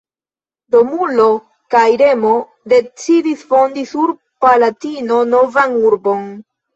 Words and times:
Romulo 0.75 1.25
kaj 1.75 1.81
Remo 2.01 2.31
decidis 2.73 3.43
fondi 3.51 3.83
sur 3.91 4.15
Palatino 4.47 5.19
novan 5.35 5.77
urbon. 5.91 6.25